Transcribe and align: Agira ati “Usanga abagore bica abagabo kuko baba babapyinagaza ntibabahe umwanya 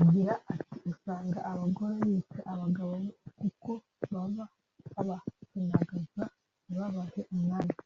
Agira 0.00 0.32
ati 0.54 0.76
“Usanga 0.92 1.38
abagore 1.52 1.94
bica 2.08 2.38
abagabo 2.52 2.92
kuko 3.40 3.70
baba 4.12 4.44
babapyinagaza 4.94 6.22
ntibabahe 6.64 7.22
umwanya 7.34 7.78